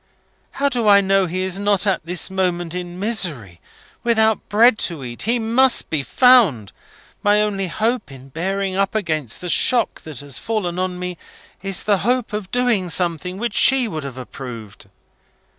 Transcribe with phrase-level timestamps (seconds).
[0.53, 3.61] How do I know he is not at this moment in misery,
[4.03, 5.21] without bread to eat?
[5.21, 6.71] He must be found!
[7.21, 11.19] My only hope of bearing up against the shock that has fallen on me,
[11.61, 14.87] is the hope of doing something which she would have approved.